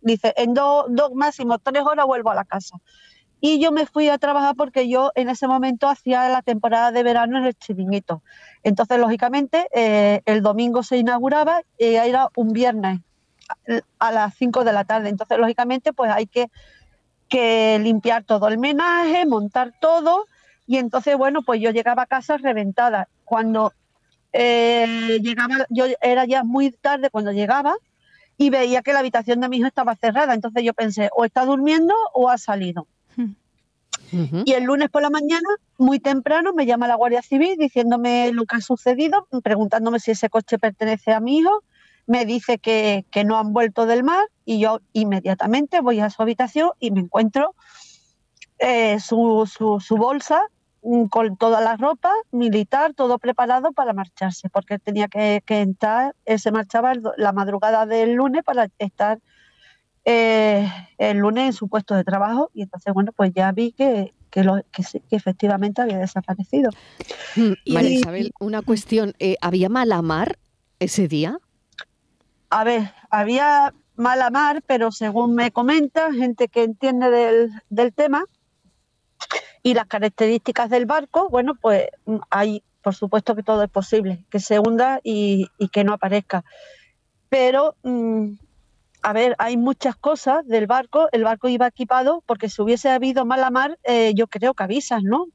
dice, 0.00 0.32
en 0.36 0.54
dos, 0.54 0.86
dos 0.88 1.12
máximo 1.14 1.58
tres 1.58 1.82
horas 1.82 2.06
vuelvo 2.06 2.30
a 2.30 2.34
la 2.34 2.44
casa. 2.44 2.78
Y 3.40 3.60
yo 3.60 3.72
me 3.72 3.86
fui 3.86 4.08
a 4.08 4.18
trabajar 4.18 4.54
porque 4.56 4.88
yo 4.88 5.10
en 5.16 5.28
ese 5.28 5.48
momento 5.48 5.88
hacía 5.88 6.28
la 6.28 6.42
temporada 6.42 6.92
de 6.92 7.02
verano 7.02 7.38
en 7.38 7.44
el 7.44 7.54
chiringuito. 7.54 8.22
Entonces, 8.62 8.98
lógicamente, 8.98 9.68
eh, 9.74 10.22
el 10.26 10.42
domingo 10.42 10.84
se 10.84 10.96
inauguraba 10.98 11.62
y 11.76 11.86
era 11.96 12.28
un 12.36 12.52
viernes 12.52 13.00
a 13.98 14.12
las 14.12 14.34
5 14.36 14.64
de 14.64 14.72
la 14.72 14.84
tarde. 14.84 15.08
Entonces, 15.08 15.38
lógicamente, 15.38 15.92
pues 15.92 16.10
hay 16.10 16.26
que, 16.26 16.50
que 17.28 17.78
limpiar 17.80 18.24
todo 18.24 18.48
el 18.48 18.58
menaje, 18.58 19.26
montar 19.26 19.72
todo. 19.80 20.26
Y 20.66 20.78
entonces, 20.78 21.16
bueno, 21.16 21.42
pues 21.42 21.60
yo 21.60 21.70
llegaba 21.70 22.02
a 22.02 22.06
casa 22.06 22.36
reventada. 22.36 23.08
Cuando 23.24 23.72
eh, 24.32 25.18
llegaba, 25.20 25.66
yo 25.68 25.86
era 26.00 26.24
ya 26.24 26.44
muy 26.44 26.70
tarde 26.70 27.10
cuando 27.10 27.32
llegaba 27.32 27.74
y 28.38 28.50
veía 28.50 28.82
que 28.82 28.92
la 28.92 29.00
habitación 29.00 29.40
de 29.40 29.48
mi 29.48 29.58
hijo 29.58 29.66
estaba 29.66 29.94
cerrada. 29.96 30.34
Entonces 30.34 30.62
yo 30.64 30.74
pensé, 30.74 31.10
o 31.14 31.24
está 31.24 31.44
durmiendo 31.44 31.94
o 32.14 32.28
ha 32.28 32.38
salido. 32.38 32.86
Y 34.44 34.52
el 34.52 34.64
lunes 34.64 34.90
por 34.90 35.00
la 35.00 35.08
mañana, 35.08 35.48
muy 35.78 35.98
temprano, 35.98 36.52
me 36.52 36.66
llama 36.66 36.86
la 36.86 36.96
Guardia 36.96 37.22
Civil 37.22 37.56
diciéndome 37.58 38.30
lo 38.32 38.44
que 38.44 38.56
ha 38.56 38.60
sucedido, 38.60 39.26
preguntándome 39.42 40.00
si 40.00 40.10
ese 40.10 40.28
coche 40.28 40.58
pertenece 40.58 41.12
a 41.12 41.20
mi 41.20 41.38
hijo. 41.38 41.62
Me 42.06 42.24
dice 42.24 42.58
que, 42.58 43.04
no 43.24 43.38
han 43.38 43.52
vuelto 43.52 43.86
del 43.86 44.02
mar 44.02 44.24
y 44.44 44.58
yo 44.60 44.80
inmediatamente 44.92 45.80
voy 45.80 46.00
a 46.00 46.10
su 46.10 46.22
habitación 46.22 46.70
y 46.80 46.90
me 46.90 47.00
encuentro 47.00 47.54
eh, 48.58 48.98
su, 49.00 49.48
su, 49.48 49.96
bolsa 49.96 50.42
mm, 50.82 51.04
con 51.06 51.36
toda 51.36 51.60
la 51.60 51.76
ropa 51.76 52.12
militar, 52.30 52.94
todo 52.94 53.18
preparado 53.18 53.72
para 53.72 53.92
marcharse, 53.92 54.48
porque 54.50 54.78
tenía 54.78 55.08
que, 55.08 55.42
entrar, 55.46 56.14
él 56.24 56.38
se 56.38 56.50
marchaba 56.50 56.92
la 57.16 57.32
madrugada 57.32 57.86
del 57.86 58.14
lunes 58.14 58.42
para 58.44 58.68
estar 58.78 59.18
eh, 60.04 60.68
el 60.98 61.18
lunes 61.18 61.46
en 61.46 61.52
su 61.52 61.68
puesto 61.68 61.94
de 61.94 62.02
trabajo 62.02 62.50
y 62.52 62.62
entonces, 62.62 62.92
bueno, 62.92 63.12
pues 63.12 63.32
ya 63.34 63.52
vi 63.52 63.72
que, 63.72 64.12
que, 64.32 64.42
lo, 64.42 64.64
que, 64.72 64.82
efectivamente 65.10 65.82
había 65.82 65.98
desaparecido. 65.98 66.70
Mm, 67.36 67.72
María 67.72 67.90
Isabel, 67.90 68.32
una 68.40 68.62
cuestión, 68.62 69.14
eh, 69.20 69.36
¿había 69.40 69.68
mala 69.68 70.02
mar 70.02 70.38
ese 70.80 71.06
día? 71.06 71.38
A 72.52 72.64
ver, 72.64 72.92
había 73.08 73.72
mala 73.96 74.28
mar, 74.28 74.62
pero 74.66 74.92
según 74.92 75.34
me 75.34 75.52
comenta, 75.52 76.12
gente 76.12 76.48
que 76.48 76.64
entiende 76.64 77.10
del, 77.10 77.50
del 77.70 77.94
tema 77.94 78.26
y 79.62 79.72
las 79.72 79.86
características 79.86 80.68
del 80.68 80.84
barco, 80.84 81.30
bueno, 81.30 81.54
pues 81.54 81.86
mm, 82.04 82.16
hay, 82.28 82.62
por 82.82 82.94
supuesto 82.94 83.34
que 83.34 83.42
todo 83.42 83.62
es 83.62 83.70
posible, 83.70 84.26
que 84.28 84.38
se 84.38 84.58
hunda 84.58 85.00
y, 85.02 85.48
y 85.56 85.68
que 85.68 85.82
no 85.82 85.94
aparezca. 85.94 86.44
Pero 87.30 87.74
mm, 87.84 88.32
a 89.00 89.12
ver, 89.14 89.34
hay 89.38 89.56
muchas 89.56 89.96
cosas 89.96 90.46
del 90.46 90.66
barco. 90.66 91.08
El 91.12 91.24
barco 91.24 91.48
iba 91.48 91.66
equipado 91.66 92.22
porque 92.26 92.50
si 92.50 92.60
hubiese 92.60 92.90
habido 92.90 93.24
mala 93.24 93.50
mar, 93.50 93.78
eh, 93.84 94.12
yo 94.14 94.26
creo 94.26 94.52
que 94.52 94.64
avisas, 94.64 95.02
¿no? 95.02 95.28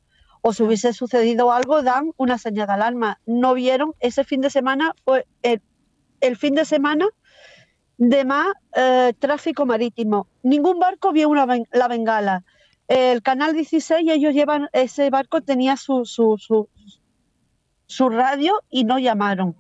O 0.44 0.54
si 0.54 0.62
hubiese 0.62 0.94
sucedido 0.94 1.52
algo, 1.52 1.82
dan 1.82 2.12
una 2.16 2.38
señal 2.38 2.68
de 2.68 2.74
alarma. 2.74 3.20
No 3.26 3.56
vieron, 3.56 3.96
ese 4.02 4.24
fin 4.24 4.42
de 4.42 4.52
semana 4.52 4.94
fue 5.04 5.26
el, 5.42 5.64
fin 6.38 6.56
de 6.56 6.66
semana 6.66 7.08
de 7.98 8.26
más 8.26 8.48
eh, 8.76 9.14
tráfico 9.20 9.66
marítimo. 9.66 10.28
Ningún 10.44 10.80
barco 10.80 11.12
vio 11.12 11.30
una, 11.30 11.48
la 11.72 11.88
bengala. 11.88 12.44
El 12.88 13.22
canal 13.22 13.54
16, 13.54 14.10
ellos 14.10 14.34
llevan, 14.34 14.70
ese 14.72 15.10
barco 15.10 15.42
tenía 15.42 15.76
su, 15.76 16.06
su, 16.06 16.38
su, 16.38 16.70
su 17.86 18.10
radio 18.10 18.62
y 18.70 18.84
no 18.84 19.00
llamaron. 19.00 19.56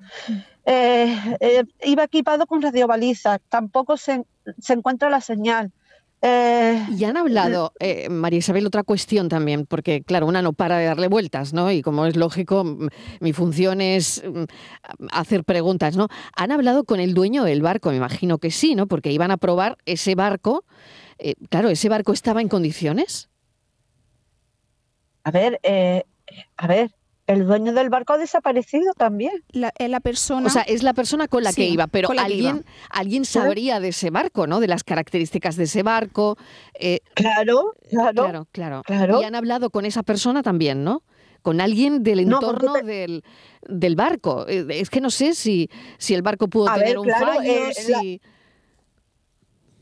Eh, 0.66 1.18
eh, 1.40 1.64
iba 1.84 2.04
equipado 2.04 2.46
con 2.46 2.62
radiobalizas, 2.62 3.40
tampoco 3.48 3.98
se, 3.98 4.26
encuentra 4.70 5.10
la 5.10 5.22
señal. 5.22 5.72
Eh, 6.22 6.86
y 6.98 7.04
han 7.04 7.16
hablado, 7.16 7.74
María 8.10 8.40
Isabel, 8.40 8.66
otra 8.66 8.84
cuestión 8.84 9.30
también, 9.30 9.66
porque 9.66 10.02
claro, 10.02 10.26
una 10.26 10.42
no 10.42 10.54
para 10.54 10.78
de 10.78 10.86
darle 10.86 11.08
vueltas, 11.08 11.54
¿no? 11.54 11.72
Y 11.72 11.82
como 11.82 12.06
es 12.06 12.16
lógico, 12.16 12.64
mi 13.20 13.34
función 13.34 13.82
es 13.82 14.24
mm, 14.26 14.44
hacer 15.12 15.44
preguntas, 15.44 15.96
¿no? 15.96 16.08
¿Han 16.36 16.52
hablado 16.52 16.86
con 16.86 17.00
el 17.00 17.14
dueño 17.14 17.44
del 17.44 17.62
barco? 17.62 17.92
Me 17.92 17.98
imagino 17.98 18.40
que 18.40 18.52
sí, 18.52 18.74
¿no? 18.74 18.88
Porque 18.88 19.12
iban 19.12 19.32
a 19.32 19.38
probar 19.38 19.78
ese 19.86 20.16
barco. 20.16 20.66
claro, 21.50 21.70
¿ese 21.70 21.90
barco 21.90 22.14
estaba 22.14 22.42
en 22.42 22.48
condiciones? 22.48 23.30
A 25.24 25.32
ver, 25.32 25.60
a 26.58 26.68
ver, 26.68 26.92
el 27.28 27.46
dueño 27.46 27.74
del 27.74 27.90
barco 27.90 28.14
ha 28.14 28.18
desaparecido 28.18 28.94
también. 28.94 29.44
La, 29.52 29.74
la 29.78 30.00
persona. 30.00 30.48
O 30.48 30.50
sea, 30.50 30.62
es 30.62 30.82
la 30.82 30.94
persona 30.94 31.28
con 31.28 31.44
la 31.44 31.52
que 31.52 31.66
iba, 31.66 31.88
pero 31.88 32.10
alguien, 32.18 32.66
alguien 32.90 33.26
sabría 33.26 33.80
de 33.82 33.90
ese 33.90 34.10
barco, 34.10 34.48
¿no? 34.48 34.62
De 34.62 34.68
las 34.68 34.84
características 34.86 35.58
de 35.58 35.66
ese 35.66 35.84
barco. 35.84 36.38
Eh, 36.80 37.02
claro, 37.14 37.74
claro, 37.90 38.48
claro, 38.52 38.82
claro, 38.84 39.22
Y 39.22 39.26
han 39.26 39.36
hablado 39.36 39.70
con 39.70 39.86
esa 39.86 40.04
persona 40.04 40.42
también, 40.42 40.86
¿no? 40.86 41.04
Con 41.42 41.60
alguien 41.60 42.02
del 42.02 42.22
entorno 42.22 42.74
del, 42.76 43.24
del, 43.68 43.96
barco. 43.96 44.46
Eh, 44.48 44.66
es 44.70 44.90
que 44.90 45.02
no 45.02 45.10
sé 45.10 45.34
si, 45.34 45.70
si 45.98 46.14
el 46.14 46.22
barco 46.22 46.48
pudo 46.48 46.74
tener 46.74 46.98
un 46.98 47.10
fallo, 47.10 47.42
eh, 47.42 47.74
si 47.74 48.22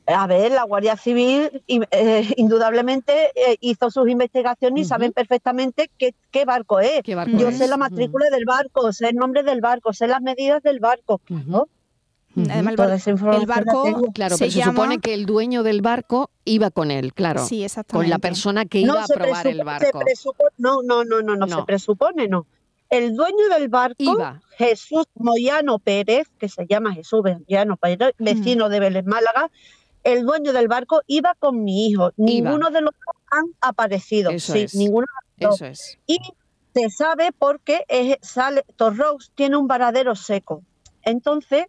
a 0.07 0.27
ver, 0.27 0.51
la 0.51 0.63
Guardia 0.63 0.97
Civil 0.97 1.63
eh, 1.67 2.33
indudablemente 2.37 3.31
eh, 3.35 3.57
hizo 3.59 3.89
sus 3.89 4.07
investigaciones 4.09 4.85
y 4.85 4.85
saben 4.85 5.11
perfectamente 5.11 5.89
qué, 5.97 6.45
barco 6.45 6.79
es. 6.79 7.01
Yo 7.03 7.51
sé 7.51 7.67
la 7.67 7.77
matrícula 7.77 8.29
del 8.29 8.45
barco, 8.45 8.91
sé 8.93 9.09
el 9.09 9.15
nombre 9.15 9.43
del 9.43 9.61
barco, 9.61 9.93
sé 9.93 10.07
las 10.07 10.21
medidas 10.21 10.61
del 10.61 10.79
barco. 10.79 11.21
Además, 12.37 12.75
el, 13.07 13.45
barco, 13.45 14.11
claro, 14.13 14.35
se, 14.35 14.51
supone 14.51 14.99
que 14.99 15.13
el 15.13 15.25
dueño 15.25 15.63
del 15.63 15.81
barco 15.81 16.29
iba 16.43 16.69
con 16.69 16.91
él, 16.91 17.13
claro. 17.13 17.45
Sí, 17.45 17.63
exactamente. 17.63 18.05
Con 18.05 18.09
la 18.09 18.19
persona 18.19 18.65
que 18.65 18.79
iba 18.79 19.01
a 19.01 19.07
probar 19.07 19.47
el 19.47 19.63
barco. 19.63 20.01
no, 20.57 20.81
no, 20.83 21.05
no, 21.05 21.21
no, 21.21 21.35
no, 21.37 21.47
se 21.47 21.63
presupone, 21.63 22.27
no. 22.27 22.45
El 22.89 23.15
dueño 23.15 23.49
del 23.57 23.69
barco, 23.69 24.17
Jesús 24.57 25.05
Moyano 25.15 25.79
Pérez, 25.79 26.27
que 26.37 26.49
se 26.49 26.67
llama 26.67 26.93
Jesús 26.93 27.21
Moyano 27.23 27.77
Pérez, 27.77 28.13
vecino 28.19 28.69
de 28.69 28.79
Vélez 28.79 29.05
Málaga, 29.05 29.49
el 30.05 30.23
dueño 30.23 30.53
del 30.53 30.67
barco 30.69 31.01
iba 31.07 31.35
con 31.37 31.63
mi 31.63 31.87
hijo. 31.87 32.13
Ninguno 32.15 32.69
de 32.69 32.81
los 32.81 32.93
dos 32.93 33.23
han 33.31 33.45
aparecido. 33.59 34.31
Eso 34.31 34.53
sí, 34.53 34.61
es. 34.61 34.75
ninguno 34.75 35.07
de 35.35 35.45
los 35.47 35.55
Eso 35.55 35.65
es. 35.65 35.97
Y 36.05 36.19
se 36.73 36.89
sabe 36.91 37.31
porque 37.37 37.85
es, 37.89 38.17
sale, 38.21 38.63
Torrous 38.75 39.31
tiene 39.33 39.57
un 39.57 39.67
varadero 39.67 40.15
seco. 40.15 40.61
Entonces, 41.01 41.65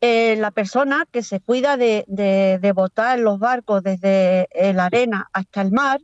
eh, 0.00 0.36
la 0.36 0.50
persona 0.50 1.06
que 1.12 1.22
se 1.22 1.40
cuida 1.40 1.76
de, 1.76 2.04
de, 2.06 2.72
botar 2.72 3.18
los 3.18 3.38
barcos 3.38 3.82
desde 3.82 4.48
la 4.72 4.86
arena 4.86 5.28
hasta 5.32 5.60
el 5.60 5.72
mar, 5.72 6.00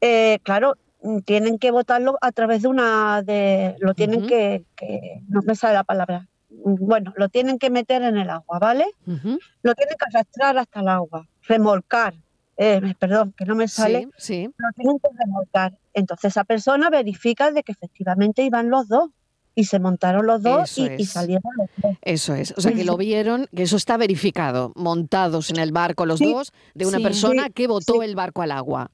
eh, 0.00 0.40
claro, 0.42 0.76
tienen 1.24 1.58
que 1.58 1.70
botarlo 1.70 2.18
a 2.20 2.32
través 2.32 2.62
de 2.62 2.68
una, 2.68 3.22
de, 3.22 3.76
lo 3.78 3.94
tienen 3.94 4.26
que, 4.26 4.64
que, 4.74 5.20
no 5.28 5.42
me 5.42 5.54
sale 5.54 5.74
la 5.74 5.84
palabra, 5.84 6.28
bueno, 6.50 7.12
lo 7.16 7.28
tienen 7.28 7.58
que 7.58 7.70
meter 7.70 8.02
en 8.02 8.16
el 8.16 8.28
agua, 8.28 8.58
¿vale? 8.58 8.86
Lo 9.06 9.74
tienen 9.74 9.96
que 9.98 10.04
arrastrar 10.12 10.58
hasta 10.58 10.80
el 10.80 10.88
agua, 10.88 11.28
remolcar, 11.42 12.14
eh, 12.56 12.80
perdón, 12.98 13.32
que 13.36 13.44
no 13.44 13.54
me 13.54 13.68
sale, 13.68 14.08
sí, 14.18 14.50
lo 14.56 14.68
tienen 14.76 14.98
que 14.98 15.08
remolcar. 15.18 15.78
Entonces 15.94 16.32
esa 16.32 16.44
persona 16.44 16.90
verifica 16.90 17.52
de 17.52 17.62
que 17.62 17.72
efectivamente 17.72 18.42
iban 18.42 18.68
los 18.68 18.88
dos 18.88 19.10
y 19.54 19.64
se 19.64 19.78
montaron 19.78 20.26
los 20.26 20.42
dos 20.42 20.78
y, 20.78 21.04
salieron 21.06 21.52
los 21.56 21.68
dos. 21.82 21.96
Eso 22.02 22.34
es, 22.34 22.52
o 22.56 22.60
sea 22.60 22.72
que 22.72 22.84
lo 22.84 22.96
vieron, 22.96 23.46
que 23.54 23.62
eso 23.62 23.76
está 23.76 23.96
verificado, 23.96 24.72
montados 24.76 25.50
en 25.50 25.58
el 25.58 25.72
barco 25.72 26.06
los 26.06 26.20
dos, 26.20 26.52
de 26.74 26.86
una 26.86 26.98
persona 26.98 27.50
que 27.50 27.66
botó 27.66 28.02
el 28.02 28.14
barco 28.14 28.42
al 28.42 28.52
agua. 28.52 28.90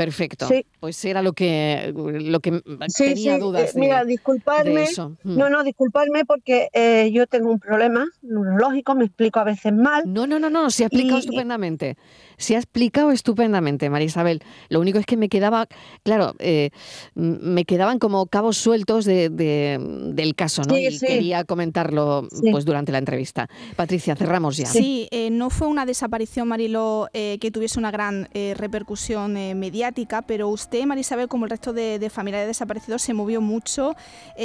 Perfecto. 0.00 0.48
Pues 0.80 1.04
era 1.04 1.20
lo 1.20 1.34
que, 1.34 1.92
lo 1.94 2.40
que 2.40 2.62
tenía 2.96 3.36
dudas. 3.36 3.76
Eh, 3.76 3.78
mira, 3.78 4.02
disculpadme. 4.02 4.86
Mm. 5.24 5.36
No, 5.36 5.50
no, 5.50 5.62
disculpadme 5.62 6.24
porque 6.24 6.70
eh, 6.72 7.10
yo 7.12 7.26
tengo 7.26 7.50
un 7.50 7.60
problema 7.60 8.06
neurológico, 8.22 8.94
me 8.94 9.04
explico 9.04 9.40
a 9.40 9.44
veces 9.44 9.74
mal. 9.74 10.04
No, 10.06 10.26
no, 10.26 10.38
no, 10.38 10.48
no, 10.48 10.70
se 10.70 10.84
ha 10.84 10.86
explicado 10.86 11.18
estupendamente. 11.18 11.98
Se 12.40 12.56
ha 12.56 12.58
explicado 12.58 13.12
estupendamente, 13.12 13.90
María 13.90 14.06
Isabel. 14.06 14.42
Lo 14.70 14.80
único 14.80 14.98
es 14.98 15.04
que 15.04 15.18
me 15.18 15.28
quedaba, 15.28 15.68
claro, 16.02 16.34
eh, 16.38 16.70
me 17.14 17.66
quedaban 17.66 17.98
como 17.98 18.26
cabos 18.26 18.56
sueltos 18.56 19.04
de, 19.04 19.28
del 19.28 20.34
caso, 20.34 20.62
¿no? 20.62 20.76
y 20.78 20.98
quería 20.98 21.44
comentarlo 21.44 22.26
pues 22.50 22.64
durante 22.64 22.92
la 22.92 22.98
entrevista. 22.98 23.46
Patricia, 23.76 24.16
cerramos 24.16 24.56
ya. 24.56 24.64
Sí, 24.64 25.06
eh, 25.10 25.28
no 25.28 25.50
fue 25.50 25.68
una 25.68 25.84
desaparición, 25.84 26.48
Marilo, 26.48 27.08
eh, 27.12 27.36
que 27.42 27.50
tuviese 27.50 27.78
una 27.78 27.90
gran 27.90 28.28
repercusión 28.32 29.34
mediática, 29.34 30.22
pero 30.22 30.48
usted, 30.48 30.86
María 30.86 31.02
Isabel, 31.02 31.28
como 31.28 31.44
el 31.44 31.50
resto 31.50 31.74
de, 31.74 31.98
de 31.98 32.08
familiares 32.08 32.48
desaparecidos, 32.48 33.02
se 33.02 33.12
movió 33.12 33.42
mucho. 33.42 33.94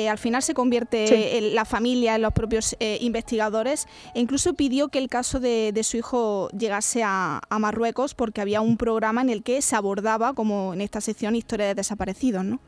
al 0.10 0.18
final 0.18 0.44
se 0.44 0.54
convierte 0.54 1.38
en 1.38 1.56
la 1.56 1.64
familia, 1.64 2.16
en 2.16 2.24
los 2.24 2.34
propios 2.34 2.76
investigadores, 3.00 3.88
e 4.14 4.20
incluso 4.20 4.54
pidió 4.54 4.90
que 4.90 5.00
el 5.00 5.08
caso 5.08 5.40
de, 5.40 5.80
su 5.84 5.96
hijo 5.96 6.50
llegase 6.50 7.04
a, 7.04 7.40
Marruecos 7.58 7.85
porque 8.16 8.42
había 8.42 8.62
un 8.62 8.78
programa 8.78 9.22
en 9.22 9.30
el 9.30 9.44
que 9.44 9.62
se 9.62 9.76
abordaba, 9.76 10.34
como 10.34 10.74
en 10.74 10.82
esta 10.82 11.02
sección, 11.02 11.36
historia 11.36 11.68
de 11.68 11.76
desaparecidos, 11.76 12.44
¿no? 12.46 12.60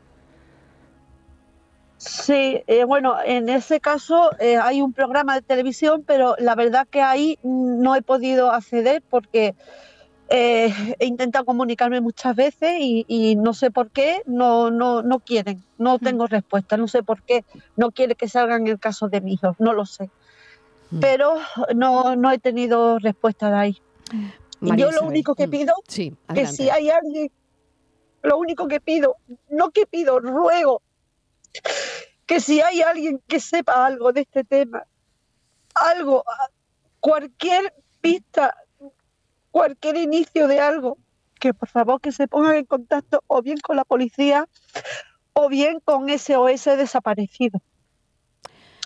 Sí, 1.98 2.62
eh, 2.68 2.84
bueno, 2.84 3.16
en 3.24 3.48
ese 3.48 3.80
caso 3.80 4.30
eh, 4.38 4.56
hay 4.56 4.80
un 4.82 4.92
programa 4.92 5.34
de 5.34 5.42
televisión, 5.42 6.04
pero 6.06 6.36
la 6.38 6.54
verdad 6.54 6.86
que 6.88 7.02
ahí 7.02 7.38
no 7.42 7.96
he 7.96 8.02
podido 8.02 8.52
acceder 8.52 9.02
porque 9.10 9.56
eh, 10.28 10.72
he 11.00 11.06
intentado 11.06 11.44
comunicarme 11.44 12.00
muchas 12.00 12.36
veces 12.36 12.76
y, 12.78 13.34
no 13.36 13.52
sé 13.52 13.72
por 13.72 13.90
qué 13.90 14.22
no, 14.26 14.70
no, 14.70 15.02
no 15.02 15.18
quieren, 15.18 15.64
no 15.76 15.96
mm. 15.96 15.98
tengo 15.98 16.26
respuesta, 16.28 16.76
no 16.76 16.86
sé 16.86 17.02
por 17.02 17.22
qué 17.22 17.44
no 17.76 17.90
quiere 17.90 18.14
que 18.14 18.28
salgan 18.28 18.68
el 18.68 18.78
caso 18.78 19.08
de 19.08 19.20
mi 19.20 19.32
hijo, 19.32 19.56
no 19.58 19.72
lo 19.72 19.84
sé. 19.84 20.08
Mm. 20.90 21.00
pero 21.00 21.34
no, 21.74 22.16
no 22.16 22.30
he 22.30 22.38
tenido 22.38 22.98
respuesta 22.98 23.50
de 23.50 23.56
ahí. 23.56 23.76
Yo 24.60 24.90
lo 24.90 25.02
único 25.02 25.34
que 25.34 25.46
mm. 25.46 25.50
pido 25.50 25.74
es 25.86 26.12
que 26.34 26.46
si 26.46 26.70
hay 26.70 26.90
alguien, 26.90 27.30
lo 28.22 28.38
único 28.38 28.68
que 28.68 28.80
pido, 28.80 29.16
no 29.48 29.70
que 29.70 29.86
pido, 29.86 30.18
ruego, 30.20 30.82
que 32.26 32.40
si 32.40 32.60
hay 32.60 32.82
alguien 32.82 33.22
que 33.26 33.40
sepa 33.40 33.86
algo 33.86 34.12
de 34.12 34.22
este 34.22 34.44
tema, 34.44 34.84
algo, 35.74 36.24
cualquier 37.00 37.72
pista, 38.00 38.56
cualquier 39.50 39.96
inicio 39.96 40.48
de 40.48 40.60
algo, 40.60 40.98
que 41.38 41.54
por 41.54 41.68
favor 41.68 42.00
que 42.00 42.12
se 42.12 42.28
pongan 42.28 42.56
en 42.56 42.64
contacto 42.64 43.22
o 43.26 43.42
bien 43.42 43.58
con 43.58 43.76
la 43.76 43.84
policía 43.84 44.48
o 45.32 45.48
bien 45.48 45.80
con 45.80 46.08
SOS 46.08 46.64
desaparecido. 46.64 47.60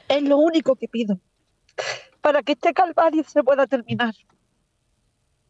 Es 0.09 0.23
lo 0.23 0.37
único 0.37 0.77
que 0.77 0.89
pido 0.89 1.19
para 2.21 2.43
que 2.43 2.53
este 2.53 2.73
calvario 2.73 3.25
se 3.25 3.43
pueda 3.43 3.67
terminar. 3.67 4.15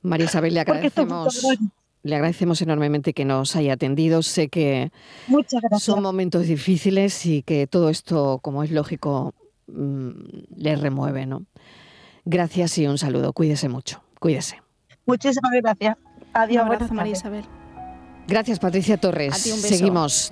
María 0.03 0.27
Isabel, 0.27 0.55
le 0.55 0.61
agradecemos, 0.61 1.47
le 2.03 2.15
agradecemos 2.15 2.61
enormemente 2.63 3.13
que 3.13 3.25
nos 3.25 3.57
haya 3.57 3.75
atendido. 3.75 4.23
Sé 4.23 4.49
que 4.49 4.91
son 5.79 6.03
momentos 6.03 6.47
difíciles 6.47 7.25
y 7.27 7.43
que 7.43 7.67
todo 7.67 7.89
esto, 7.89 8.41
como 8.43 8.63
es 8.63 8.71
lógico, 8.71 9.35
mm, 9.69 10.11
le 10.57 10.77
remueve. 10.77 11.27
¿no? 11.27 11.45
Gracias 12.25 12.79
y 12.79 12.87
un 12.87 12.99
saludo. 12.99 13.33
Cuídese 13.33 13.69
mucho. 13.69 14.03
Cuídese. 14.21 14.61
Muchísimas 15.07 15.53
gracias. 15.61 15.97
Adiós. 16.33 16.65
Un 16.65 16.73
abrazo, 16.73 16.95
María 16.95 17.13
Isabel. 17.13 17.45
Gracias, 18.29 18.59
Patricia 18.59 18.97
Torres. 18.97 19.37
Seguimos. 19.37 20.31